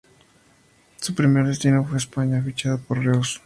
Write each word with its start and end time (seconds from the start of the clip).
Su 0.99 1.13
primer 1.13 1.45
destino 1.45 1.85
fue 1.85 1.99
España, 1.99 2.41
fichando 2.43 2.81
por 2.81 3.03
Reus. 3.03 3.39